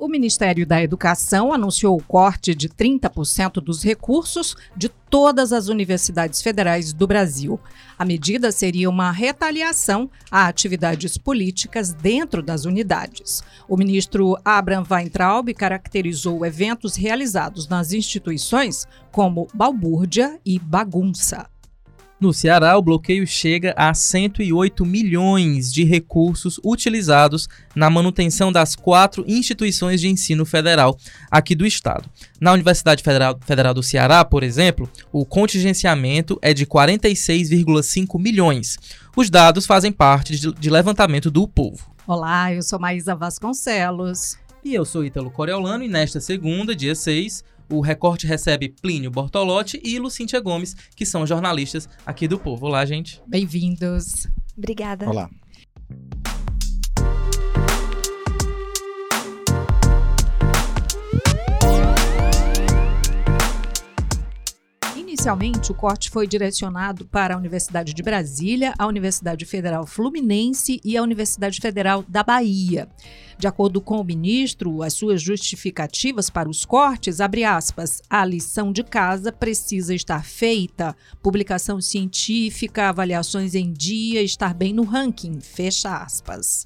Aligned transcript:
O 0.00 0.06
Ministério 0.06 0.64
da 0.64 0.80
Educação 0.80 1.52
anunciou 1.52 1.96
o 1.96 2.02
corte 2.02 2.54
de 2.54 2.68
30% 2.68 3.54
dos 3.54 3.82
recursos 3.82 4.54
de 4.76 4.88
todas 4.88 5.52
as 5.52 5.66
universidades 5.66 6.40
federais 6.40 6.92
do 6.92 7.04
Brasil. 7.04 7.58
A 7.98 8.04
medida 8.04 8.52
seria 8.52 8.88
uma 8.88 9.10
retaliação 9.10 10.08
a 10.30 10.46
atividades 10.46 11.18
políticas 11.18 11.92
dentro 11.92 12.44
das 12.44 12.64
unidades. 12.64 13.42
O 13.68 13.76
ministro 13.76 14.38
Abraham 14.44 14.86
Weintraub 14.88 15.52
caracterizou 15.52 16.46
eventos 16.46 16.94
realizados 16.94 17.66
nas 17.66 17.92
instituições 17.92 18.86
como 19.10 19.48
balbúrdia 19.52 20.38
e 20.46 20.60
bagunça. 20.60 21.50
No 22.20 22.32
Ceará, 22.32 22.76
o 22.76 22.82
bloqueio 22.82 23.24
chega 23.24 23.72
a 23.76 23.94
108 23.94 24.84
milhões 24.84 25.72
de 25.72 25.84
recursos 25.84 26.58
utilizados 26.64 27.48
na 27.76 27.88
manutenção 27.88 28.50
das 28.50 28.74
quatro 28.74 29.24
instituições 29.28 30.00
de 30.00 30.08
ensino 30.08 30.44
federal 30.44 30.98
aqui 31.30 31.54
do 31.54 31.64
estado. 31.64 32.10
Na 32.40 32.52
Universidade 32.52 33.04
Federal, 33.04 33.38
Federal 33.40 33.72
do 33.72 33.84
Ceará, 33.84 34.24
por 34.24 34.42
exemplo, 34.42 34.90
o 35.12 35.24
contingenciamento 35.24 36.36
é 36.42 36.52
de 36.52 36.66
46,5 36.66 38.20
milhões. 38.20 38.76
Os 39.16 39.30
dados 39.30 39.64
fazem 39.64 39.92
parte 39.92 40.36
de, 40.36 40.52
de 40.52 40.70
levantamento 40.70 41.30
do 41.30 41.46
povo. 41.46 41.88
Olá, 42.04 42.52
eu 42.52 42.62
sou 42.62 42.80
Maísa 42.80 43.14
Vasconcelos. 43.14 44.36
E 44.64 44.74
eu 44.74 44.84
sou 44.84 45.04
Ítalo 45.04 45.30
Coriolano 45.30 45.84
e 45.84 45.88
nesta 45.88 46.20
segunda, 46.20 46.74
dia 46.74 46.96
6, 46.96 47.44
o 47.70 47.80
recorte 47.80 48.26
recebe 48.26 48.74
Plínio 48.80 49.10
Bortolotti 49.10 49.80
e 49.84 49.98
Lucíntia 49.98 50.40
Gomes, 50.40 50.74
que 50.96 51.04
são 51.04 51.26
jornalistas 51.26 51.88
aqui 52.06 52.26
do 52.26 52.38
Povo. 52.38 52.66
Olá, 52.66 52.84
gente. 52.84 53.20
Bem-vindos. 53.26 54.26
Obrigada. 54.56 55.08
Olá. 55.08 55.28
Inicialmente, 65.18 65.72
o 65.72 65.74
corte 65.74 66.10
foi 66.10 66.28
direcionado 66.28 67.04
para 67.04 67.34
a 67.34 67.36
Universidade 67.36 67.92
de 67.92 68.04
Brasília, 68.04 68.72
a 68.78 68.86
Universidade 68.86 69.44
Federal 69.44 69.84
Fluminense 69.84 70.80
e 70.84 70.96
a 70.96 71.02
Universidade 71.02 71.60
Federal 71.60 72.04
da 72.06 72.22
Bahia. 72.22 72.88
De 73.36 73.48
acordo 73.48 73.80
com 73.80 74.00
o 74.00 74.04
ministro, 74.04 74.80
as 74.80 74.94
suas 74.94 75.20
justificativas 75.20 76.30
para 76.30 76.48
os 76.48 76.64
cortes, 76.64 77.20
abre 77.20 77.42
aspas, 77.42 78.00
a 78.08 78.24
lição 78.24 78.72
de 78.72 78.84
casa 78.84 79.32
precisa 79.32 79.92
estar 79.92 80.24
feita, 80.24 80.94
publicação 81.20 81.80
científica, 81.80 82.88
avaliações 82.88 83.56
em 83.56 83.72
dia, 83.72 84.22
estar 84.22 84.54
bem 84.54 84.72
no 84.72 84.84
ranking, 84.84 85.40
fecha 85.40 85.96
aspas. 85.96 86.64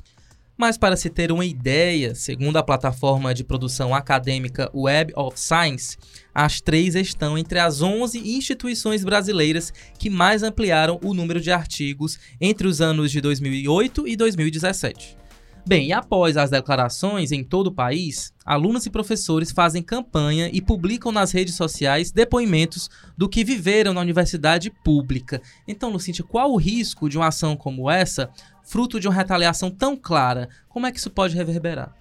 Mas 0.63 0.79
para 0.79 0.97
se 0.97 1.11
ter 1.11 1.33
uma 1.33 1.45
ideia, 1.45 2.15
segundo 2.15 2.57
a 2.57 2.63
plataforma 2.63 3.35
de 3.35 3.43
produção 3.43 3.93
acadêmica 3.93 4.71
Web 4.73 5.13
of 5.17 5.37
Science, 5.37 5.97
as 6.33 6.61
três 6.61 6.95
estão 6.95 7.37
entre 7.37 7.59
as 7.59 7.83
11 7.83 8.21
instituições 8.37 9.03
brasileiras 9.03 9.73
que 9.99 10.09
mais 10.09 10.45
ampliaram 10.45 11.01
o 11.03 11.15
número 11.15 11.41
de 11.41 11.51
artigos 11.51 12.17
entre 12.41 12.69
os 12.69 12.81
anos 12.81 13.11
de 13.11 13.21
2008 13.21 14.07
e 14.07 14.15
2017. 14.15 15.22
Bem, 15.65 15.89
e 15.89 15.93
após 15.93 16.37
as 16.37 16.51
declarações 16.51 17.31
em 17.31 17.45
todo 17.45 17.69
o 17.69 17.73
país, 17.73 18.35
alunos 18.45 18.85
e 18.85 18.91
professores 18.91 19.53
fazem 19.53 19.81
campanha 19.81 20.51
e 20.53 20.61
publicam 20.61 21.13
nas 21.13 21.31
redes 21.31 21.55
sociais 21.55 22.11
depoimentos 22.11 22.91
do 23.17 23.29
que 23.29 23.45
viveram 23.45 23.95
na 23.95 24.01
universidade 24.01 24.71
pública. 24.85 25.41
Então, 25.67 25.91
Lucíntia, 25.91 26.25
qual 26.25 26.51
o 26.51 26.57
risco 26.57 27.09
de 27.09 27.17
uma 27.17 27.29
ação 27.29 27.57
como 27.57 27.89
essa, 27.89 28.29
fruto 28.65 28.99
de 28.99 29.07
uma 29.07 29.15
retaliação 29.15 29.71
tão 29.71 29.97
clara? 29.97 30.49
Como 30.69 30.85
é 30.85 30.91
que 30.91 30.99
isso 30.99 31.11
pode 31.11 31.37
reverberar? 31.37 31.95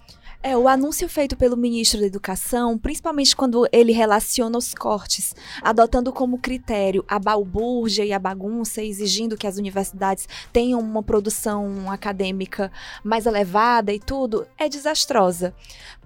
É, 0.43 0.57
o 0.57 0.67
anúncio 0.67 1.07
feito 1.07 1.37
pelo 1.37 1.55
ministro 1.55 1.99
da 1.99 2.07
Educação, 2.07 2.75
principalmente 2.75 3.35
quando 3.35 3.67
ele 3.71 3.91
relaciona 3.91 4.57
os 4.57 4.73
cortes, 4.73 5.35
adotando 5.61 6.11
como 6.11 6.39
critério 6.39 7.05
a 7.07 7.19
balbúrdia 7.19 8.03
e 8.03 8.11
a 8.11 8.17
bagunça, 8.17 8.81
exigindo 8.81 9.37
que 9.37 9.45
as 9.45 9.57
universidades 9.57 10.27
tenham 10.51 10.79
uma 10.79 11.03
produção 11.03 11.91
acadêmica 11.91 12.71
mais 13.03 13.27
elevada 13.27 13.93
e 13.93 13.99
tudo, 13.99 14.47
é 14.57 14.67
desastrosa. 14.67 15.53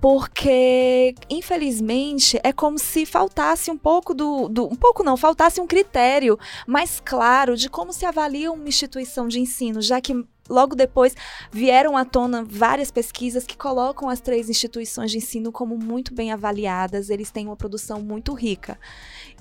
Porque, 0.02 1.16
infelizmente, 1.30 2.38
é 2.44 2.52
como 2.52 2.78
se 2.78 3.06
faltasse 3.06 3.72
um 3.72 3.78
pouco 3.78 4.14
do, 4.14 4.50
do. 4.50 4.66
Um 4.66 4.76
pouco 4.76 5.02
não, 5.02 5.16
faltasse 5.16 5.62
um 5.62 5.68
critério 5.68 6.38
mais 6.68 7.00
claro 7.00 7.56
de 7.56 7.70
como 7.70 7.94
se 7.94 8.06
avalia 8.06 8.52
uma 8.52 8.68
instituição 8.68 9.30
de 9.30 9.40
ensino, 9.40 9.82
já 9.82 10.02
que 10.02 10.26
logo 10.50 10.76
depois 10.76 11.16
vieram 11.52 11.98
à 11.98 12.06
tona 12.06 12.44
várias 12.44 12.92
pesquisas 12.92 13.46
que 13.46 13.58
colocam 13.58 14.10
as 14.10 14.20
três 14.20 14.50
instituições 14.50 15.12
de 15.12 15.18
ensino 15.18 15.52
como 15.52 15.78
muito 15.78 16.14
bem 16.14 16.32
avaliadas, 16.32 17.10
eles 17.10 17.32
têm 17.32 17.48
uma 17.48 17.56
produção 17.56 18.02
muito 18.02 18.34
rica. 18.34 18.80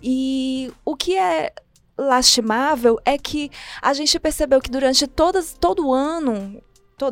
E 0.03 0.72
o 0.84 0.97
que 0.97 1.16
é 1.16 1.53
lastimável 1.97 2.98
é 3.04 3.16
que 3.16 3.50
a 3.81 3.93
gente 3.93 4.19
percebeu 4.19 4.60
que 4.60 4.70
durante 4.70 5.06
todas, 5.06 5.53
todo 5.59 5.87
o 5.87 5.94
ano 5.94 6.60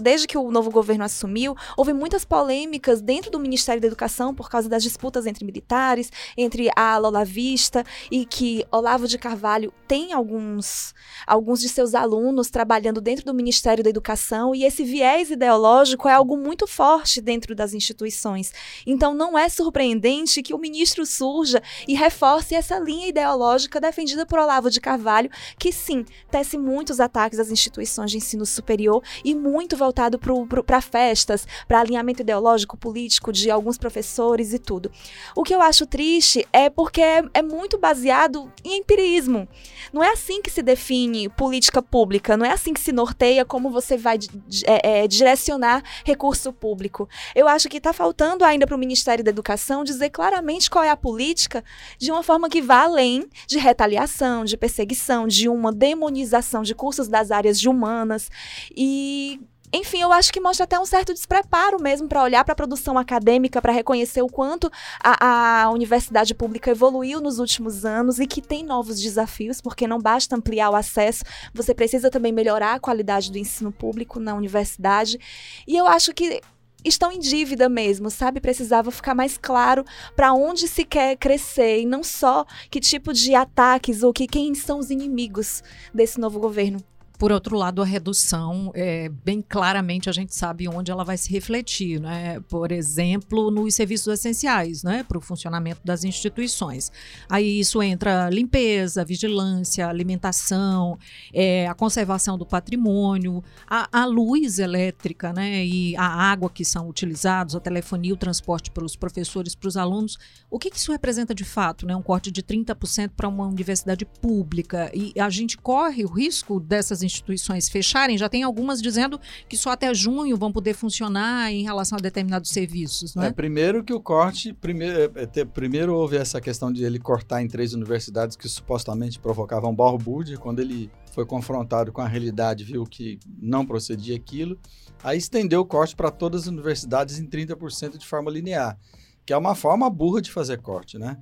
desde 0.01 0.27
que 0.27 0.39
o 0.39 0.51
novo 0.51 0.71
governo 0.71 1.05
assumiu, 1.05 1.57
houve 1.77 1.93
muitas 1.93 2.25
polêmicas 2.25 3.01
dentro 3.01 3.31
do 3.31 3.41
Ministério 3.41 3.81
da 3.81 3.87
Educação 3.87 4.35
por 4.35 4.49
causa 4.49 4.69
das 4.69 4.83
disputas 4.83 5.27
entre 5.27 5.45
militares, 5.45 6.11
entre 6.37 6.71
a 6.77 6.97
Lola 6.99 7.25
Vista 7.25 7.85
e 8.11 8.25
que 8.25 8.65
Olavo 8.71 9.09
de 9.09 9.19
Carvalho 9.19 9.73
tem 9.89 10.13
alguns, 10.13 10.95
alguns 11.27 11.61
de 11.61 11.69
seus 11.69 11.95
alunos 11.95 12.51
trabalhando 12.51 13.01
dentro 13.01 13.25
do 13.25 13.35
Ministério 13.35 13.83
da 13.83 13.91
Educação 13.91 14.55
e 14.55 14.65
esse 14.65 14.85
viés 14.85 15.31
ideológico 15.31 16.09
é 16.09 16.15
algo 16.15 16.37
muito 16.37 16.67
forte 16.67 17.21
dentro 17.21 17.55
das 17.55 17.75
instituições. 17.75 18.53
Então 18.87 19.15
não 19.15 19.37
é 19.39 19.49
surpreendente 19.49 20.43
que 20.43 20.55
o 20.55 20.59
ministro 20.59 21.05
surja 21.05 21.63
e 21.87 21.95
reforce 21.95 22.55
essa 22.55 22.79
linha 22.79 23.09
ideológica 23.09 23.81
defendida 23.81 24.25
por 24.25 24.39
Olavo 24.39 24.71
de 24.71 24.81
Carvalho, 24.81 25.31
que 25.59 25.73
sim, 25.73 26.05
tece 26.31 26.57
muitos 26.57 27.01
ataques 27.01 27.39
às 27.39 27.51
instituições 27.51 28.11
de 28.11 28.17
ensino 28.17 28.47
superior 28.47 29.03
e 29.25 29.35
muito 29.35 29.72
voltado 29.77 30.19
para 30.19 30.81
festas, 30.81 31.47
para 31.67 31.81
alinhamento 31.81 32.23
ideológico, 32.23 32.77
político 32.77 33.33
de 33.33 33.51
alguns 33.51 33.79
professores 33.79 34.53
e 34.53 34.59
tudo. 34.59 34.91
O 35.35 35.43
que 35.43 35.55
eu 35.55 35.61
acho 35.61 35.87
triste 35.87 36.47
é 36.53 36.71
porque 36.71 37.01
é, 37.01 37.25
é 37.35 37.43
muito 37.43 37.79
baseado 37.79 38.51
em 38.65 38.79
empirismo. 38.79 39.49
Não 39.93 40.03
é 40.03 40.11
assim 40.11 40.41
que 40.41 40.51
se 40.51 40.63
define 40.63 41.29
política 41.29 41.83
pública, 41.83 42.37
não 42.37 42.47
é 42.47 42.53
assim 42.53 42.73
que 42.73 42.81
se 42.81 42.93
norteia 42.93 43.45
como 43.45 43.71
você 43.71 43.97
vai 43.97 44.19
é, 44.67 45.03
é, 45.03 45.09
direcionar 45.09 45.83
recurso 46.05 46.53
público. 46.53 47.09
Eu 47.35 47.49
acho 47.49 47.69
que 47.69 47.77
está 47.77 47.93
faltando 47.93 48.45
ainda 48.45 48.67
para 48.67 48.77
o 48.77 48.79
Ministério 48.79 49.25
da 49.25 49.31
Educação 49.31 49.85
dizer 49.85 50.11
claramente 50.11 50.71
qual 50.71 50.85
é 50.85 50.91
a 50.91 50.97
política 50.97 51.65
de 51.99 52.11
uma 52.11 52.23
forma 52.23 52.49
que 52.49 52.63
vá 52.63 52.83
além 52.83 53.29
de 53.47 53.59
retaliação, 53.59 54.45
de 54.45 54.57
perseguição, 54.57 55.27
de 55.27 55.49
uma 55.49 55.73
demonização 55.73 56.63
de 56.63 56.75
cursos 56.75 57.09
das 57.09 57.31
áreas 57.31 57.59
de 57.59 57.69
humanas 57.69 58.31
e 58.77 59.41
enfim, 59.73 60.03
eu 60.03 60.13
acho 60.13 60.31
que 60.31 60.41
mostra 60.41 60.65
até 60.65 60.79
um 60.79 60.85
certo 60.85 61.15
despreparo 61.15 61.81
mesmo 61.81 62.07
para 62.07 62.23
olhar 62.23 62.45
para 62.45 62.53
a 62.53 62.57
produção 62.57 62.99
acadêmica, 62.99 63.63
para 63.63 63.73
reconhecer 63.73 64.21
o 64.21 64.29
quanto 64.29 64.71
a, 65.03 65.63
a, 65.63 65.71
universidade 65.71 66.35
pública 66.35 66.71
evoluiu 66.71 67.21
nos 67.23 67.39
últimos 67.39 67.87
anos 67.87 68.19
e 68.19 68.27
que 68.27 68.43
tem 68.43 68.63
novos 68.65 69.01
desafios, 69.01 69.63
porque 69.63 69.87
não 69.87 69.99
basta 69.99 70.37
ampliar 70.37 70.69
o 70.71 70.77
acesso, 70.77 71.25
você 71.55 71.75
precisa 71.75 72.11
também 72.11 72.33
melhorar 72.33 72.75
a 72.75 72.81
qualidade 72.81 73.33
do 73.33 73.39
ensino 73.39 73.73
público 73.73 74.21
na 74.21 74.35
universidade. 74.35 75.19
E 75.67 75.75
eu 75.75 75.87
acho 75.87 76.13
que 76.13 76.43
estão 76.85 77.11
em 77.11 77.19
dívida 77.19 77.69
mesmo, 77.69 78.11
sabe? 78.11 78.41
Precisava 78.41 78.91
ficar 78.91 79.15
mais 79.15 79.39
claro 79.39 79.85
para 80.15 80.35
onde 80.35 80.69
se 80.69 80.85
quer 80.85 81.17
crescer 81.17 81.81
e 81.81 81.87
não 81.87 82.03
só 82.03 82.45
que 82.71 82.81
tipo 82.81 83.13
de 83.13 83.35
ataques 83.35 84.03
ou 84.03 84.13
que 84.13 84.27
quem 84.27 84.55
são 84.55 84.79
os 84.79 84.91
inimigos 84.91 85.63
desse 85.95 86.21
novo 86.21 86.39
governo. 86.39 86.83
Por 87.23 87.31
outro 87.31 87.57
lado, 87.57 87.81
a 87.81 87.85
redução, 87.85 88.73
é, 88.75 89.09
bem 89.09 89.41
claramente 89.41 90.11
a 90.11 90.13
gente 90.13 90.35
sabe 90.35 90.67
onde 90.67 90.91
ela 90.91 91.05
vai 91.05 91.17
se 91.17 91.31
refletir, 91.31 92.01
né? 92.01 92.41
Por 92.49 92.73
exemplo, 92.73 93.49
nos 93.49 93.77
serviços 93.77 94.13
essenciais, 94.13 94.83
né? 94.83 95.05
Para 95.05 95.19
o 95.19 95.21
funcionamento 95.21 95.81
das 95.85 96.03
instituições. 96.03 96.91
Aí 97.29 97.61
isso 97.61 97.81
entra 97.81 98.29
limpeza, 98.29 99.05
vigilância, 99.05 99.87
alimentação, 99.87 100.99
é, 101.33 101.69
a 101.69 101.75
conservação 101.75 102.37
do 102.37 102.45
patrimônio, 102.45 103.45
a, 103.71 104.01
a, 104.01 104.05
luz 104.05 104.59
elétrica, 104.59 105.33
né? 105.33 105.65
E 105.65 105.97
a 105.97 106.05
água 106.05 106.51
que 106.51 106.65
são 106.65 106.89
utilizados, 106.89 107.55
a 107.55 107.61
telefonia, 107.61 108.15
o 108.15 108.17
transporte 108.17 108.69
para 108.69 108.85
os 108.85 108.97
professores, 108.97 109.55
para 109.55 109.69
os 109.69 109.77
alunos. 109.77 110.19
O 110.51 110.59
que, 110.59 110.69
que 110.69 110.77
isso 110.77 110.91
representa 110.91 111.33
de 111.33 111.45
fato, 111.45 111.87
né? 111.87 111.95
Um 111.95 112.03
corte 112.03 112.33
de 112.33 112.43
30% 112.43 113.13
para 113.17 113.29
uma 113.29 113.47
universidade 113.47 114.05
pública. 114.05 114.91
E 114.93 115.13
a 115.21 115.31
gente 115.31 115.57
corre 115.57 116.05
o 116.05 116.09
risco 116.09 116.59
dessas 116.59 117.01
instituições 117.01 117.12
instituições 117.13 117.69
fecharem, 117.69 118.19
já 118.19 118.29
tem 118.29 118.43
algumas 118.43 118.81
dizendo 118.81 119.21
que 119.49 119.57
só 119.57 119.71
até 119.71 119.93
junho 119.95 120.37
vão 120.37 120.53
poder 120.53 120.75
funcionar 120.75 121.53
em 121.53 121.63
relação 121.63 121.99
a 121.99 122.01
determinados 122.01 122.51
serviços, 122.51 123.15
não 123.15 123.23
é? 123.23 123.29
é 123.29 123.33
primeiro 123.33 123.85
que 123.85 123.93
o 123.93 124.01
corte, 124.01 124.53
primeiro, 124.53 125.13
é, 125.15 125.41
é 125.41 125.45
primeiro 125.45 125.95
houve 125.95 126.17
essa 126.17 126.41
questão 126.41 126.73
de 126.73 126.85
ele 126.85 126.99
cortar 126.99 127.43
em 127.43 127.49
três 127.49 127.73
universidades 127.75 128.37
que 128.37 128.49
supostamente 128.49 129.19
provocavam 129.19 129.75
balbúrdia, 129.75 130.37
quando 130.39 130.61
ele 130.61 130.91
foi 131.13 131.27
confrontado 131.27 131.93
com 131.93 132.01
a 132.01 132.09
realidade, 132.09 132.65
viu 132.65 132.85
que 132.85 133.19
não 133.41 133.67
procedia 133.67 134.17
aquilo, 134.17 134.59
aí 135.03 135.19
estendeu 135.19 135.61
o 135.61 135.67
corte 135.67 135.95
para 135.95 136.11
todas 136.11 136.43
as 136.43 136.47
universidades 136.49 137.19
em 137.19 137.27
30% 137.27 137.99
de 137.99 138.07
forma 138.07 138.31
linear, 138.31 138.79
que 139.25 139.33
é 139.33 139.37
uma 139.37 139.55
forma 139.55 139.89
burra 139.91 140.23
de 140.23 140.31
fazer 140.31 140.61
corte, 140.61 140.99
né? 140.99 141.19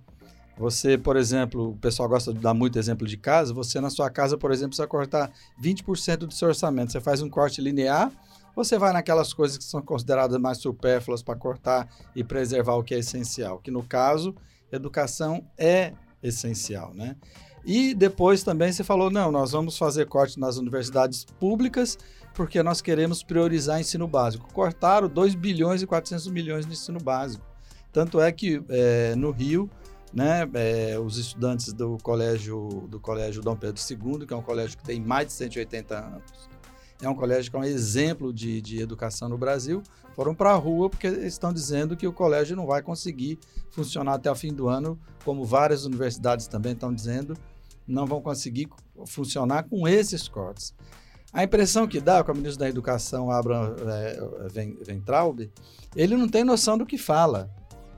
Você, 0.61 0.99
por 0.99 1.17
exemplo, 1.17 1.71
o 1.71 1.77
pessoal 1.77 2.07
gosta 2.07 2.35
de 2.35 2.39
dar 2.39 2.53
muito 2.53 2.79
exemplo 2.79 3.07
de 3.07 3.17
casa, 3.17 3.55
você 3.55 3.81
na 3.81 3.89
sua 3.89 4.11
casa, 4.11 4.37
por 4.37 4.53
exemplo, 4.53 4.69
precisa 4.69 4.87
cortar 4.87 5.33
20% 5.59 6.19
do 6.19 6.35
seu 6.35 6.49
orçamento. 6.49 6.93
Você 6.93 7.01
faz 7.01 7.23
um 7.23 7.31
corte 7.31 7.63
linear, 7.63 8.13
você 8.55 8.79
vai 8.79 8.93
naquelas 8.93 9.33
coisas 9.33 9.57
que 9.57 9.65
são 9.65 9.81
consideradas 9.81 10.39
mais 10.39 10.59
supérfluas 10.59 11.23
para 11.23 11.35
cortar 11.35 11.89
e 12.15 12.23
preservar 12.23 12.75
o 12.75 12.85
que 12.85 12.95
é 12.95 12.99
essencial, 12.99 13.59
que 13.59 13.71
no 13.71 13.83
caso, 13.83 14.35
educação 14.71 15.43
é 15.57 15.95
essencial, 16.23 16.93
né? 16.93 17.17
E 17.65 17.95
depois 17.95 18.43
também 18.43 18.71
você 18.71 18.85
falou, 18.85 19.11
não, 19.11 19.33
nós 19.33 19.53
vamos 19.53 19.79
fazer 19.79 20.09
corte 20.09 20.39
nas 20.39 20.59
universidades 20.59 21.25
públicas 21.25 21.97
porque 22.35 22.63
nós 22.63 22.83
queremos 22.83 23.23
priorizar 23.23 23.81
ensino 23.81 24.07
básico. 24.07 24.53
Cortaram 24.53 25.09
2 25.09 25.35
bilhões 25.35 25.81
e 25.81 25.87
400 25.87 26.27
milhões 26.29 26.67
no 26.67 26.73
ensino 26.73 27.01
básico. 27.01 27.45
Tanto 27.91 28.21
é 28.21 28.31
que 28.31 28.63
é, 28.69 29.15
no 29.17 29.31
Rio 29.31 29.71
né, 30.13 30.49
é, 30.55 30.99
os 30.99 31.17
estudantes 31.19 31.73
do 31.73 31.97
colégio 32.03 32.87
do 32.89 32.99
colégio 32.99 33.43
Dom 33.43 33.57
Pedro 33.57 33.81
II, 33.81 34.27
que 34.27 34.35
é 34.35 34.37
um 34.37 34.43
colégio 34.43 34.77
que 34.77 34.85
tem 34.85 35.01
mais 35.01 35.29
de 35.29 35.33
180 35.35 35.99
anos, 35.99 36.51
é 37.01 37.09
um 37.09 37.15
colégio 37.15 37.51
que 37.51 37.57
é 37.57 37.61
um 37.61 37.65
exemplo 37.65 38.33
de, 38.33 38.61
de 38.61 38.81
educação 38.81 39.29
no 39.29 39.39
Brasil, 39.39 39.83
foram 40.15 40.35
para 40.35 40.51
a 40.51 40.57
rua 40.57 40.91
porque 40.91 41.07
estão 41.07 41.53
dizendo 41.53 41.97
que 41.97 42.07
o 42.07 42.13
colégio 42.13 42.57
não 42.57 42.67
vai 42.67 42.83
conseguir 42.83 43.39
funcionar 43.71 44.15
até 44.15 44.31
o 44.31 44.35
fim 44.35 44.53
do 44.53 44.69
ano, 44.69 44.99
como 45.25 45.45
várias 45.45 45.85
universidades 45.85 46.47
também 46.47 46.73
estão 46.73 46.93
dizendo, 46.93 47.37
não 47.87 48.07
vão 48.07 48.21
conseguir 48.21 48.69
funcionar 49.07 49.65
com 49.65 49.87
esses 49.89 50.29
cortes. 50.29 50.75
A 51.33 51.45
impressão 51.45 51.87
que 51.87 52.01
dá 52.01 52.25
com 52.25 52.33
o 52.33 52.35
ministro 52.35 52.59
da 52.59 52.69
Educação, 52.69 53.31
Abraham 53.31 53.77
é, 53.87 54.21
Ventraub, 54.85 55.49
ele 55.95 56.17
não 56.17 56.29
tem 56.29 56.43
noção 56.43 56.77
do 56.77 56.85
que 56.85 56.99
fala 56.99 57.49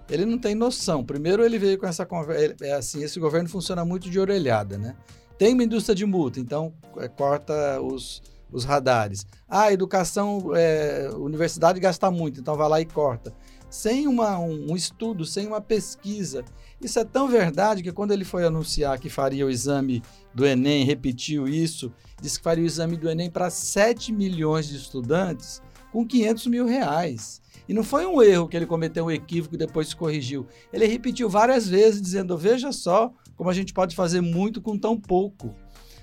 ele 0.08 0.24
não 0.24 0.38
tem 0.38 0.54
noção. 0.54 1.04
Primeiro 1.04 1.44
ele 1.44 1.58
veio 1.58 1.78
com 1.78 1.86
essa 1.86 2.04
conversa, 2.04 2.56
é 2.62 2.72
assim, 2.72 3.02
esse 3.02 3.18
governo 3.18 3.48
funciona 3.48 3.84
muito 3.84 4.10
de 4.10 4.18
orelhada, 4.18 4.78
né? 4.78 4.96
Tem 5.38 5.54
uma 5.54 5.64
indústria 5.64 5.94
de 5.94 6.06
multa, 6.06 6.38
então 6.38 6.72
é, 6.98 7.08
corta 7.08 7.80
os, 7.80 8.22
os 8.52 8.64
radares. 8.64 9.26
Ah, 9.48 9.72
educação, 9.72 10.52
é, 10.54 11.10
universidade 11.16 11.80
gasta 11.80 12.10
muito, 12.10 12.40
então 12.40 12.56
vai 12.56 12.68
lá 12.68 12.80
e 12.80 12.84
corta. 12.84 13.34
Sem 13.68 14.06
uma, 14.06 14.38
um, 14.38 14.72
um 14.72 14.76
estudo, 14.76 15.24
sem 15.24 15.46
uma 15.46 15.60
pesquisa. 15.60 16.44
Isso 16.80 16.98
é 16.98 17.04
tão 17.04 17.26
verdade 17.26 17.82
que 17.82 17.90
quando 17.90 18.12
ele 18.12 18.24
foi 18.24 18.44
anunciar 18.44 18.98
que 18.98 19.08
faria 19.08 19.46
o 19.46 19.50
exame 19.50 20.02
do 20.34 20.46
Enem, 20.46 20.84
repetiu 20.84 21.48
isso, 21.48 21.92
disse 22.20 22.38
que 22.38 22.44
faria 22.44 22.62
o 22.62 22.66
exame 22.66 22.96
do 22.96 23.08
Enem 23.08 23.30
para 23.30 23.50
7 23.50 24.12
milhões 24.12 24.68
de 24.68 24.76
estudantes 24.76 25.62
com 25.90 26.06
500 26.06 26.46
mil 26.46 26.66
reais. 26.66 27.41
E 27.72 27.74
não 27.74 27.82
foi 27.82 28.04
um 28.04 28.22
erro 28.22 28.46
que 28.46 28.54
ele 28.54 28.66
cometeu 28.66 29.06
um 29.06 29.10
equívoco 29.10 29.54
e 29.54 29.58
depois 29.58 29.88
se 29.88 29.96
corrigiu. 29.96 30.46
Ele 30.70 30.84
repetiu 30.84 31.26
várias 31.26 31.66
vezes, 31.66 32.02
dizendo: 32.02 32.36
veja 32.36 32.70
só 32.70 33.10
como 33.34 33.48
a 33.48 33.54
gente 33.54 33.72
pode 33.72 33.96
fazer 33.96 34.20
muito 34.20 34.60
com 34.60 34.76
tão 34.76 35.00
pouco. 35.00 35.54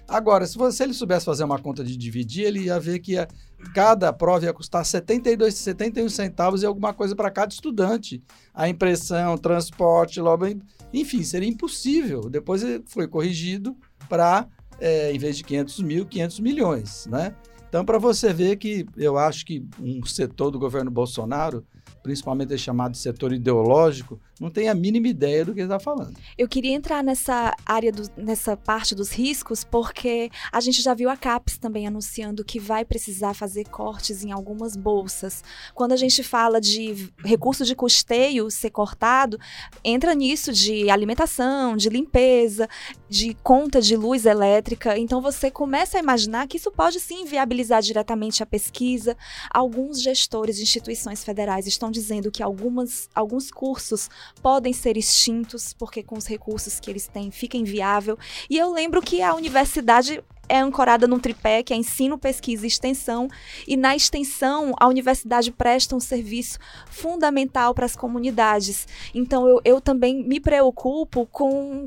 Agora, 0.07 0.48
se, 0.48 0.57
você, 0.57 0.77
se 0.77 0.83
ele 0.83 0.95
soubesse 0.95 1.27
fazer 1.27 1.44
uma 1.44 1.60
conta 1.60 1.83
de 1.83 1.95
dividir, 1.95 2.45
ele 2.45 2.62
ia 2.62 2.80
ver 2.80 2.98
que 2.98 3.19
a, 3.19 3.27
cada 3.75 4.12
prova 4.12 4.45
ia 4.45 4.51
custar 4.51 4.83
72, 4.83 5.54
71 5.54 6.10
centavos 6.10 6.63
e 6.63 6.66
alguma 6.66 6.92
coisa 6.92 7.16
para 7.16 7.30
cada 7.30 7.54
estudante. 7.54 8.24
A 8.51 8.68
impressão, 8.68 9.38
transporte, 9.38 10.19
lobby, 10.19 10.60
enfim, 10.92 11.21
seria 11.21 11.48
impossível. 11.48 12.21
Depois 12.31 12.63
foi 12.88 13.07
corrigido 13.07 13.77
para, 14.10 14.48
é, 14.80 15.13
em 15.13 15.19
vez 15.19 15.38
de 15.38 15.44
500 15.44 15.81
mil, 15.81 16.07
500 16.07 16.39
milhões, 16.39 17.06
né? 17.06 17.36
Então, 17.69 17.86
para 17.86 18.00
você 18.00 18.33
ver 18.33 18.56
que 18.56 18.86
eu 18.98 19.16
acho 19.16 19.45
que 19.45 19.63
um 19.80 20.04
setor 20.04 20.50
do 20.50 20.57
governo 20.57 20.89
Bolsonaro 20.89 21.63
principalmente 22.10 22.52
é 22.56 22.58
chamado 22.58 22.98
setor 22.98 23.32
ideológico, 23.34 24.20
não 24.40 24.50
tem 24.50 24.68
a 24.68 24.74
mínima 24.74 25.08
ideia 25.08 25.46
do 25.46 25.54
que 25.54 25.62
está 25.62 25.80
falando. 25.80 26.18
Eu 26.36 26.48
queria 26.48 26.74
entrar 26.74 27.04
nessa 27.04 27.54
área, 27.64 27.92
do, 27.92 28.10
nessa 28.18 28.58
parte 28.58 28.96
dos 28.96 29.12
riscos, 29.12 29.64
porque 29.64 30.32
a 30.52 30.60
gente 30.60 30.82
já 30.82 30.96
viu 30.96 31.08
a 31.08 31.16
CAPES 31.16 31.60
também 31.60 31.86
anunciando 31.86 32.44
que 32.44 32.60
vai 32.60 32.84
precisar 32.84 33.36
fazer 33.36 33.66
cortes 33.66 34.24
em 34.24 34.32
algumas 34.32 34.76
bolsas. 34.76 35.44
Quando 35.76 35.92
a 35.92 35.98
gente 35.98 36.24
fala 36.24 36.60
de 36.60 37.12
recurso 37.24 37.64
de 37.64 37.76
custeio 37.76 38.50
ser 38.50 38.72
cortado, 38.72 39.38
entra 39.84 40.16
nisso 40.16 40.52
de 40.52 40.90
alimentação, 40.90 41.78
de 41.78 41.90
limpeza, 41.90 42.68
de 43.08 43.36
conta 43.44 43.80
de 43.80 43.96
luz 43.96 44.26
elétrica. 44.26 44.98
Então 44.98 45.22
você 45.22 45.52
começa 45.52 45.98
a 45.98 46.02
imaginar 46.02 46.48
que 46.48 46.58
isso 46.58 46.72
pode 46.72 47.00
sim 47.00 47.26
viabilizar 47.26 47.84
diretamente 47.84 48.42
a 48.42 48.48
pesquisa. 48.48 49.18
Alguns 49.52 50.02
gestores 50.02 50.56
de 50.56 50.64
instituições 50.64 51.24
federais 51.24 51.68
estão 51.68 51.92
dizendo 52.00 52.31
que 52.31 52.42
algumas, 52.42 53.10
alguns 53.13 53.51
cursos 53.51 54.10
podem 54.42 54.74
ser 54.74 54.98
extintos, 54.98 55.74
porque 55.74 56.01
com 56.01 56.18
os 56.18 56.25
recursos 56.25 56.80
que 56.80 56.90
eles 56.90 57.07
têm 57.07 57.31
fica 57.31 57.57
inviável. 57.57 58.18
E 58.50 58.57
eu 58.57 58.72
lembro 58.72 59.01
que 59.01 59.22
a 59.22 59.34
universidade 59.34 60.24
é 60.48 60.60
ancorada 60.60 61.07
num 61.07 61.19
tripé 61.19 61.62
que 61.62 61.74
é 61.74 61.78
ensino, 61.78 62.18
pesquisa 62.18 62.66
e 62.66 62.68
extensão, 62.68 63.28
e 63.68 63.78
na 63.78 63.96
extensão 63.96 64.74
a 64.80 64.88
universidade 64.88 65.51
presta 65.51 65.96
um 65.96 66.00
serviço 66.00 66.57
fundamental 66.90 67.74
para 67.74 67.86
as 67.86 67.96
comunidades. 67.96 68.88
Então 69.13 69.48
eu, 69.48 69.62
eu 69.63 69.80
também 69.80 70.24
me 70.24 70.40
preocupo 70.40 71.28
com 71.28 71.86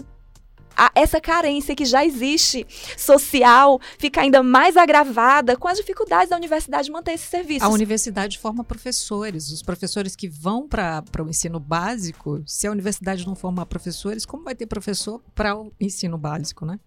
a, 0.76 0.90
essa 0.94 1.20
carência 1.20 1.74
que 1.74 1.84
já 1.84 2.04
existe 2.04 2.66
social 2.96 3.80
fica 3.98 4.20
ainda 4.20 4.42
mais 4.42 4.76
agravada 4.76 5.56
com 5.56 5.68
as 5.68 5.78
dificuldades 5.78 6.30
da 6.30 6.36
universidade 6.36 6.90
manter 6.90 7.12
esse 7.12 7.26
serviço. 7.26 7.64
A 7.64 7.68
universidade 7.68 8.38
forma 8.38 8.64
professores. 8.64 9.50
Os 9.50 9.62
professores 9.62 10.16
que 10.16 10.28
vão 10.28 10.68
para 10.68 11.04
o 11.20 11.28
ensino 11.28 11.58
básico, 11.58 12.42
se 12.46 12.66
a 12.66 12.70
universidade 12.70 13.26
não 13.26 13.34
formar 13.34 13.66
professores, 13.66 14.26
como 14.26 14.44
vai 14.44 14.54
ter 14.54 14.66
professor 14.66 15.22
para 15.34 15.56
o 15.56 15.72
ensino 15.80 16.18
básico, 16.18 16.64
né? 16.64 16.78